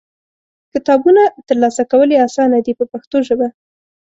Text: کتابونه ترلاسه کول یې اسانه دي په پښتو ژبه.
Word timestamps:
کتابونه 0.73 1.21
ترلاسه 1.47 1.83
کول 1.91 2.09
یې 2.13 2.19
اسانه 2.27 2.59
دي 2.65 2.73
په 2.79 2.85
پښتو 2.91 3.17
ژبه. 3.27 3.47